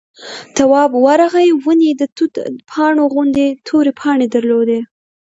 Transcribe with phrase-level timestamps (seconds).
[0.55, 2.35] تواب ورغی ونې د توت
[2.69, 4.79] پاڼو غوندې تورې پاڼې درلودې.